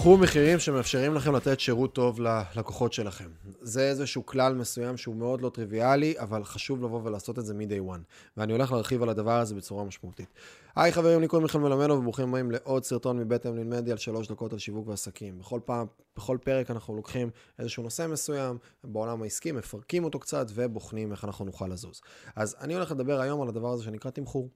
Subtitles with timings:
[0.00, 3.28] קחו מחירים שמאפשרים לכם לתת שירות טוב ללקוחות שלכם.
[3.60, 7.94] זה איזשהו כלל מסוים שהוא מאוד לא טריוויאלי, אבל חשוב לבוא ולעשות את זה מ-day
[7.94, 8.00] one.
[8.36, 10.28] ואני הולך להרחיב על הדבר הזה בצורה משמעותית.
[10.76, 14.28] היי חברים, לי קוראים מיכאל מלמדו, וברוכים הבאים לעוד סרטון מבית אמלין מדיה על שלוש
[14.28, 15.38] דקות על שיווק ועסקים.
[15.38, 21.12] בכל פעם, בכל פרק אנחנו לוקחים איזשהו נושא מסוים בעולם העסקי, מפרקים אותו קצת ובוחנים
[21.12, 22.00] איך אנחנו נוכל לזוז.
[22.36, 24.48] אז אני הולך לדבר היום על הדבר הזה שנקרא תמחור.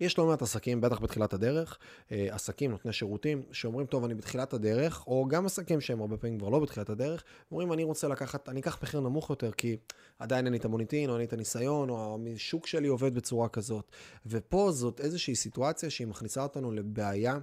[0.00, 1.78] יש לא מעט עסקים, בטח בתחילת הדרך,
[2.12, 6.38] אה, עסקים, נותני שירותים, שאומרים, טוב, אני בתחילת הדרך, או גם עסקים שהם הרבה פעמים
[6.38, 9.76] כבר לא בתחילת הדרך, אומרים, אני רוצה לקחת, אני אקח מחיר נמוך יותר, כי
[10.18, 13.48] עדיין אין לי את המוניטין, או אין לי את הניסיון, או השוק שלי עובד בצורה
[13.48, 13.90] כזאת.
[14.26, 17.38] ופה זאת איזושהי סיטואציה שהיא מכניסה אותנו לבעיה.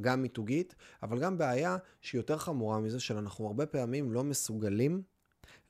[0.00, 5.02] גם מיתוגית, אבל גם בעיה שהיא יותר חמורה מזה, שאנחנו הרבה פעמים לא מסוגלים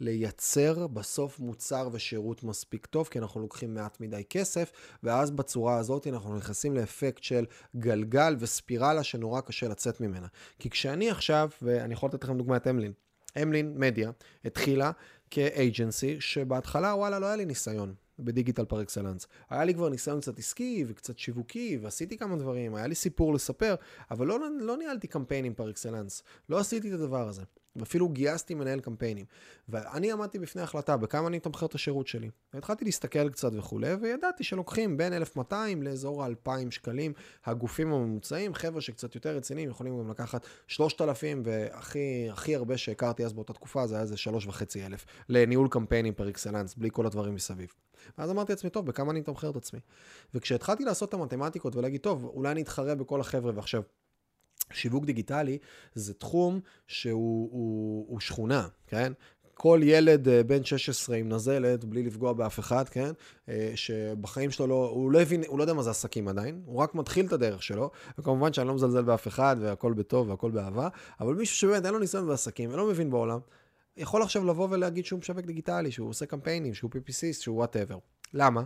[0.00, 4.72] לייצר בסוף מוצר ושירות מספיק טוב, כי אנחנו לוקחים מעט מדי כסף,
[5.02, 7.44] ואז בצורה הזאת אנחנו נכנסים לאפקט של
[7.76, 10.26] גלגל וספירלה שנורא קשה לצאת ממנה.
[10.58, 12.92] כי כשאני עכשיו, ואני יכול לתת לכם דוגמא את אמלין,
[13.42, 14.10] אמלין מדיה
[14.44, 14.90] התחילה
[15.30, 17.94] כאג'נסי, שבהתחלה, וואלה, לא היה לי ניסיון.
[18.18, 19.26] בדיגיטל פר אקסלנס.
[19.50, 23.74] היה לי כבר ניסיון קצת עסקי וקצת שיווקי, ועשיתי כמה דברים, היה לי סיפור לספר,
[24.10, 26.22] אבל לא, לא ניהלתי קמפיינים פר אקסלנס.
[26.48, 27.42] לא עשיתי את הדבר הזה.
[27.78, 29.24] ואפילו גייסתי מנהל קמפיינים.
[29.68, 32.30] ואני עמדתי בפני החלטה בכמה אני אתמחר את השירות שלי.
[32.54, 37.12] והתחלתי להסתכל קצת וכולי, וידעתי שלוקחים בין 1,200 לאזור ה-2,000 שקלים.
[37.44, 43.32] הגופים הממוצעים, חבר'ה שקצת יותר רציניים, יכולים גם לקחת 3,000, והכי הכי הרבה שהכרתי אז
[43.32, 47.68] באותה תקופה, זה היה איזה 3,500 לניהול קמפיינים פר אקסלנס, בלי כל הדברים מסביב.
[48.18, 49.80] ואז אמרתי לעצמי, טוב, בכמה אני אתמחר את עצמי?
[50.34, 53.82] וכשהתחלתי לעשות את המתמטיקות ולהגיד, טוב, אולי אני אתחרה בכל החבר'ה, ועכשיו,
[54.72, 55.58] שיווק דיגיטלי
[55.94, 59.12] זה תחום שהוא הוא, הוא שכונה, כן?
[59.58, 63.10] כל ילד אה, בן 16 עם נזלת, בלי לפגוע באף אחד, כן?
[63.48, 66.78] אה, שבחיים שלו לא, הוא לא הבין, הוא לא יודע מה זה עסקים עדיין, הוא
[66.78, 70.88] רק מתחיל את הדרך שלו, וכמובן שאני לא מזלזל באף אחד, והכל בטוב והכל באהבה,
[71.20, 73.38] אבל מישהו שבאמת אין לו ניסיון בעסקים ולא מבין בעולם,
[73.96, 77.98] יכול עכשיו לבוא ולהגיד שהוא משווק דיגיטלי, שהוא עושה קמפיינים, שהוא PPC, שהוא whatever.
[78.34, 78.62] למה?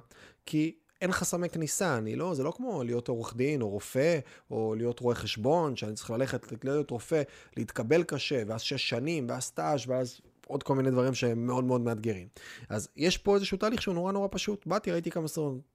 [0.47, 4.19] כי אין חסמי כניסה, אני לא, זה לא כמו להיות עורך דין או רופא,
[4.51, 7.23] או להיות רואה חשבון, שאני צריך ללכת להיות רופא,
[7.57, 11.81] להתקבל קשה, ואז שש שנים, ואז סטאז', ואז עוד כל מיני דברים שהם מאוד מאוד
[11.81, 12.29] מאתגרים.
[12.69, 14.67] אז יש פה איזשהו תהליך שהוא נורא נורא פשוט.
[14.67, 15.27] באתי, ראיתי כמה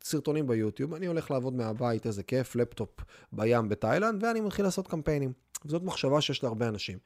[0.04, 2.90] סרטונים ביוטיוב, אני הולך לעבוד מהבית, איזה כיף, לפטופ
[3.34, 5.34] בים בתאילנד, ואני מתחיל לעשות קמפיינים.
[5.66, 6.98] זאת מחשבה שיש להרבה אנשים.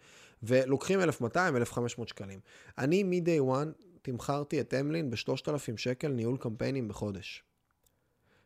[0.44, 2.40] ולוקחים 1,200, 1,500 שקלים.
[2.78, 7.44] אני מ-day one תמכרתי את אמלין ב-3,000 שקל ניהול קמפיינים בחודש.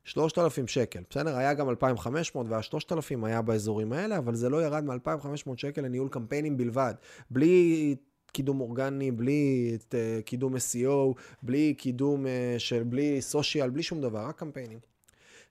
[0.04, 1.38] 3,000 שקל, בסדר?
[1.38, 6.58] היה גם 2,500 וה-3,000 היה באזורים האלה, אבל זה לא ירד מ-2,500 שקל לניהול קמפיינים
[6.58, 6.94] בלבד.
[7.30, 7.96] בלי
[8.32, 14.20] קידום אורגני, בלי uh, קידום SEO, בלי קידום uh, של, בלי סושיאל, בלי שום דבר,
[14.20, 14.80] רק קמפיינים.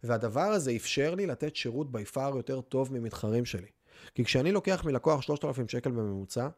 [0.02, 3.66] והדבר הזה אפשר לי לתת שירות פאר יותר טוב ממתחרים שלי.
[4.14, 6.48] כי כשאני לוקח מלקוח 3,000 שקל בממוצע,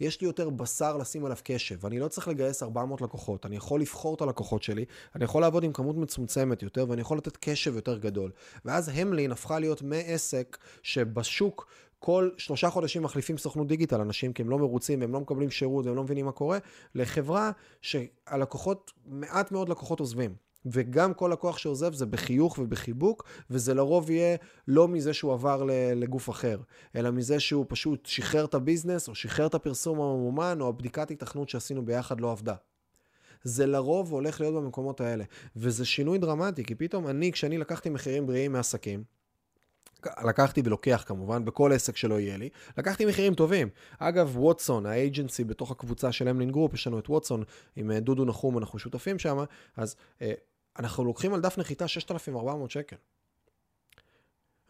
[0.00, 1.86] יש לי יותר בשר לשים עליו קשב.
[1.86, 4.84] אני לא צריך לגייס 400 לקוחות, אני יכול לבחור את הלקוחות שלי,
[5.14, 8.30] אני יכול לעבוד עם כמות מצומצמת יותר, ואני יכול לתת קשב יותר גדול.
[8.64, 11.66] ואז המלין הפכה להיות מעסק שבשוק
[11.98, 15.86] כל שלושה חודשים מחליפים סוכנות דיגיטל אנשים, כי הם לא מרוצים, הם לא מקבלים שירות,
[15.86, 16.58] והם לא מבינים מה קורה,
[16.94, 17.50] לחברה
[17.82, 20.43] שהלקוחות, מעט מאוד לקוחות עוזבים.
[20.66, 24.36] וגם כל לקוח שעוזב זה בחיוך ובחיבוק, וזה לרוב יהיה
[24.68, 25.62] לא מזה שהוא עבר
[25.96, 26.58] לגוף אחר,
[26.96, 31.48] אלא מזה שהוא פשוט שחרר את הביזנס, או שחרר את הפרסום הממומן, או הבדיקת התכנות
[31.48, 32.54] שעשינו ביחד לא עבדה.
[33.42, 35.24] זה לרוב הולך להיות במקומות האלה.
[35.56, 39.04] וזה שינוי דרמטי, כי פתאום אני, כשאני לקחתי מחירים בריאים מעסקים,
[40.24, 42.48] לקחתי ולוקח כמובן, בכל עסק שלא יהיה לי,
[42.78, 43.68] לקחתי מחירים טובים.
[43.98, 47.44] אגב, ווטסון, ה agency בתוך הקבוצה של אמלין גרופ, יש לנו את ווטסון
[47.76, 49.44] עם דודו נחום, אנחנו שותפים שם,
[49.76, 50.32] אז אה,
[50.78, 52.96] אנחנו לוקחים על דף נחיתה 6,400 שקל.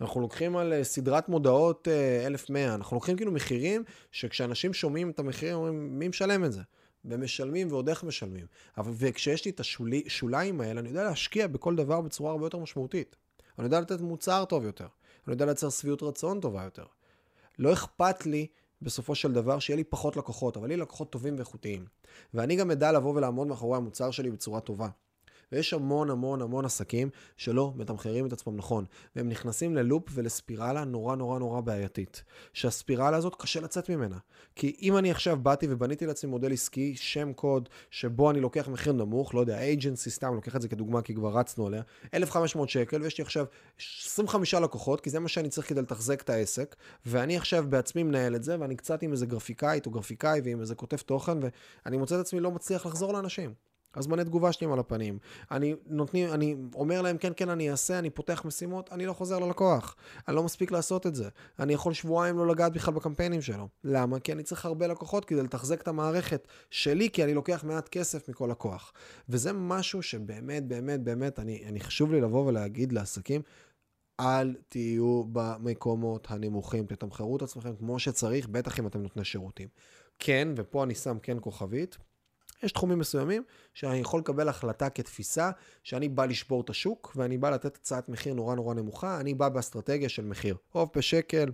[0.01, 1.89] אנחנו לוקחים על אה, סדרת מודעות
[2.27, 6.63] 1,100, אה, אנחנו לוקחים כאילו מחירים שכשאנשים שומעים את המחירים, אומרים, מי משלם את זה?
[7.05, 8.47] ומשלמים ועוד איך משלמים.
[8.79, 13.17] אבל, וכשיש לי את השוליים האלה, אני יודע להשקיע בכל דבר בצורה הרבה יותר משמעותית.
[13.59, 14.87] אני יודע לתת מוצר טוב יותר.
[15.27, 16.85] אני יודע לייצר שביעות רצון טובה יותר.
[17.59, 18.47] לא אכפת לי
[18.83, 21.87] בסופו של דבר שיהיה לי פחות לקוחות, אבל יהיו לקוחות טובים ואיכותיים.
[22.35, 24.89] ואני גם אדע לבוא ולעמוד מאחורי המוצר שלי בצורה טובה.
[25.55, 28.85] ויש המון המון המון עסקים שלא מתמחרים את עצמם נכון,
[29.17, 32.25] והם נכנסים ללופ ולספירלה נורא נורא נורא בעייתית.
[32.53, 34.19] שהספירלה הזאת קשה לצאת ממנה.
[34.57, 38.93] כי אם אני עכשיו באתי ובניתי לעצמי מודל עסקי, שם קוד, שבו אני לוקח מחיר
[38.93, 41.83] נמוך, לא יודע, אייג'נסי סתם, לוקח את זה כדוגמה כי כבר רצנו עליה,
[42.15, 43.47] 1,500 שקל, ויש לי עכשיו
[44.07, 48.37] 25 לקוחות, כי זה מה שאני צריך כדי לתחזק את העסק, ואני עכשיו בעצמי מנהל
[48.37, 51.39] את זה, ואני קצת עם איזה גרפיקאית או גרפיקאי ועם איזה כותב תוכן,
[51.87, 53.74] ואני מוצא את עצמי לא מצליח לחזור לאנשים.
[53.97, 55.19] הזמני תגובה שלי הם על הפנים.
[55.51, 59.39] אני נותנים, אני אומר להם, כן, כן, אני אעשה, אני פותח משימות, אני לא חוזר
[59.39, 59.97] ללקוח.
[60.29, 61.29] אני לא מספיק לעשות את זה.
[61.59, 63.69] אני יכול שבועיים לא לגעת בכלל בקמפיינים שלו.
[63.85, 64.21] למה?
[64.21, 68.29] כי אני צריך הרבה לקוחות כדי לתחזק את המערכת שלי, כי אני לוקח מעט כסף
[68.29, 68.93] מכל לקוח.
[69.29, 73.43] וזה משהו שבאמת, באמת, באמת, אני, אני חשוב לי לבוא ולהגיד לעסקים,
[74.21, 79.69] אל תהיו במקומות הנמוכים, תתמחרו את עצמכם כמו שצריך, בטח אם אתם נותני שירותים.
[80.19, 81.99] כן, ופה אני שם כן כוכבית,
[82.63, 83.43] יש תחומים מסוימים
[83.75, 85.51] שאני יכול לקבל החלטה כתפיסה
[85.83, 89.49] שאני בא לשבור את השוק ואני בא לתת הצעת מחיר נורא נורא נמוכה, אני בא
[89.49, 90.57] באסטרטגיה של מחיר.
[90.73, 91.51] עוף בשקל,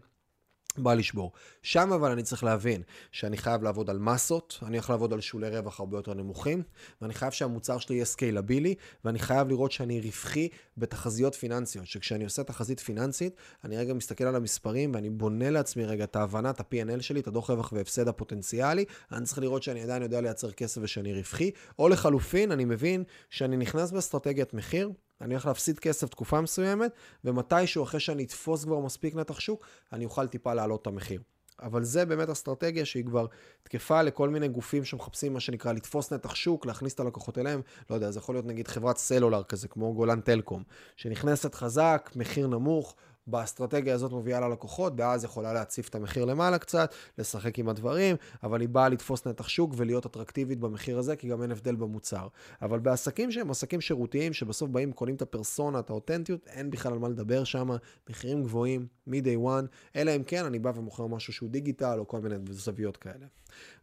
[0.78, 1.32] בא לשבור.
[1.62, 2.82] שם אבל אני צריך להבין
[3.12, 6.62] שאני חייב לעבוד על מסות, אני יכול לעבוד על שולי רווח הרבה יותר נמוכים,
[7.02, 8.74] ואני חייב שהמוצר שלי יהיה סקיילבילי,
[9.04, 14.36] ואני חייב לראות שאני רווחי בתחזיות פיננסיות, שכשאני עושה תחזית פיננסית, אני רגע מסתכל על
[14.36, 18.84] המספרים ואני בונה לעצמי רגע את ההבנה, את ה-P&L שלי, את הדוח רווח והפסד הפוטנציאלי,
[19.12, 23.56] אני צריך לראות שאני עדיין יודע לייצר כסף ושאני רווחי, או לחלופין, אני מבין שאני
[23.56, 24.90] נכנס באסטרטגיית מחיר,
[25.20, 26.92] אני הולך להפסיד כסף תקופה מסוימת,
[27.24, 31.20] ומתישהו, אחרי שאני אתפוס כבר מספיק נתח שוק, אני אוכל טיפה להעלות את המחיר.
[31.62, 33.26] אבל זה באמת אסטרטגיה שהיא כבר
[33.62, 37.60] תקפה לכל מיני גופים שמחפשים מה שנקרא לתפוס נתח שוק, להכניס את הלקוחות אליהם.
[37.90, 40.62] לא יודע, זה יכול להיות נגיד חברת סלולר כזה, כמו גולן טלקום,
[40.96, 42.94] שנכנסת חזק, מחיר נמוך,
[43.30, 48.60] באסטרטגיה הזאת מביאה ללקוחות, ואז יכולה להציף את המחיר למעלה קצת, לשחק עם הדברים, אבל
[48.60, 52.28] היא באה לתפוס נתח שוק ולהיות אטרקטיבית במחיר הזה, כי גם אין הבדל במוצר.
[52.62, 56.98] אבל בעסקים שהם עסקים שירותיים, שבסוף באים, קונים את הפרסונה, את האותנטיות, אין בכלל על
[56.98, 57.68] מה לדבר שם,
[58.10, 59.66] מחירים גבוהים, מ-day one,
[59.96, 63.26] אלא אם כן אני בא ומוכר משהו שהוא דיגיטל, או כל מיני זוויות כאלה.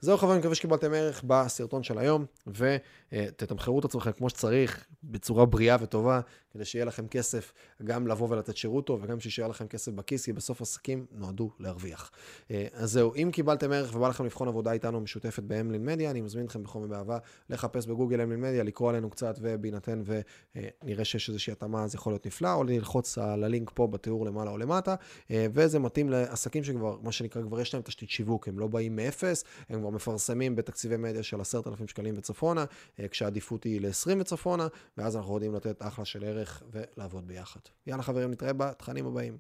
[0.02, 5.78] זהו חברים, מקווה שקיבלתם ערך בסרטון של היום, ותתמחרו את עצמכם כמו שצריך, בצורה בריאה
[5.82, 6.22] וטובה,
[6.52, 7.54] כדי שיהיה לכם כסף
[7.84, 12.12] גם לבוא ולתת שירות טוב, וגם שישאר לכם כסף בכיס, כי בסוף עסקים נועדו להרוויח.
[12.52, 16.22] אה, אז זהו, אם קיבלתם ערך ובא לכם לבחון עבודה איתנו משותפת באמלין מדיה, אני
[16.22, 17.18] מזמין אתכם בחום ובאהבה
[17.50, 22.26] לחפש בגוגל אמלין מדיה, לקרוא עלינו קצת, ובהינתן ונראה שיש איזושהי התאמה, אז יכול להיות
[22.26, 24.96] נפלא, או ללחוץ על הלינק פה בתיאור למעלה או למטה,
[25.32, 28.96] אה, וזה מתאים לעסקים שכבר, מה שנקרא, כבר יש להם תשתית שיווק, הם לא באים
[28.96, 32.66] מאפס, הם כבר מפרסמים בתקציבי מדיה של 10,000 שקלים וצפונה,
[33.00, 34.68] אה, כשהעדיפות היא ל-20 וצפונה,
[34.98, 37.60] ואז אנחנו יודעים לתת אחלה של ערך ולעבוד ביחד.
[37.88, 39.38] יאללה חברים, נתראה בתכנים הבאים.